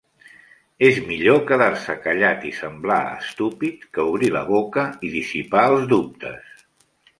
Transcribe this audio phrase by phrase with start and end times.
[0.85, 6.69] És millor quedar-se callat i semblar estúpid que obrir la boca i dissipar els dubtes.